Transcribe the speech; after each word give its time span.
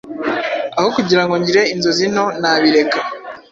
Aho 0.77 0.87
kugirango 0.97 1.33
ngire 1.41 1.61
inzozi 1.73 2.05
nto 2.13 2.25
nabireka 2.39 2.99